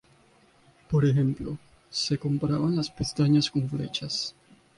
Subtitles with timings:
[0.89, 1.59] Por ejemplo,
[1.91, 4.33] se comparaban las pestañas con flechas.